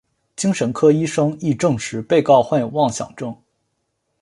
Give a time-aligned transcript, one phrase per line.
[0.35, 3.37] 精神科医生亦证实被告患有妄想症。